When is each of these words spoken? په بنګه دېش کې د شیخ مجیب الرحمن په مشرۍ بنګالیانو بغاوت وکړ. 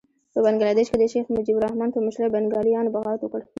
په 0.33 0.39
بنګه 0.45 0.75
دېش 0.77 0.87
کې 0.91 0.97
د 0.99 1.03
شیخ 1.13 1.25
مجیب 1.35 1.57
الرحمن 1.57 1.89
په 1.93 1.99
مشرۍ 2.05 2.29
بنګالیانو 2.33 2.93
بغاوت 2.95 3.21
وکړ. 3.21 3.41